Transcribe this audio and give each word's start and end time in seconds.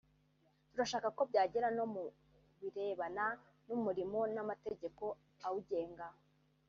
turashaka 0.71 1.07
ko 1.17 1.21
byagera 1.29 1.67
no 1.77 1.85
mu 1.93 2.03
birebana 2.59 3.25
n’umurimo 3.67 4.19
n’amategeko 4.35 5.03
awugenga 5.45 6.07